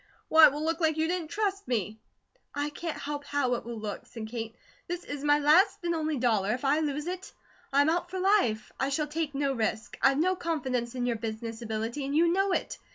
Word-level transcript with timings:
Why, 0.29 0.47
it 0.47 0.51
will 0.51 0.63
look 0.65 0.79
like 0.79 0.97
you 0.97 1.07
didn't 1.07 1.27
TRUST 1.27 1.67
me!" 1.67 1.99
"I 2.55 2.71
can't 2.71 2.97
help 2.97 3.23
how 3.23 3.53
it 3.53 3.63
will 3.65 3.77
look," 3.77 4.07
said 4.07 4.29
Kate. 4.29 4.55
"This 4.87 5.03
is 5.03 5.23
my 5.23 5.37
last 5.37 5.77
and 5.83 5.93
only 5.93 6.17
dollar; 6.17 6.55
if 6.55 6.65
I 6.65 6.79
lose 6.79 7.05
it, 7.05 7.31
I 7.71 7.81
am 7.81 7.89
out 7.91 8.09
for 8.09 8.17
life; 8.19 8.71
I 8.79 8.89
shall 8.89 9.05
take 9.05 9.35
no 9.35 9.53
risk. 9.53 9.99
I've 10.01 10.17
no 10.17 10.35
confidence 10.35 10.95
in 10.95 11.05
your 11.05 11.17
business 11.17 11.61
ability, 11.61 12.03
and 12.03 12.15
you 12.15 12.33
know 12.33 12.51
it. 12.51 12.79